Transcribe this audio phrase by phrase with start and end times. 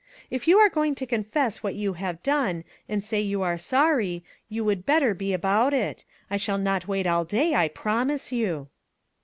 [0.31, 4.23] If you are going to confess what you have done, and say you are sorry,
[4.49, 8.69] you would better be about it; I shall not wait all day, I promise you."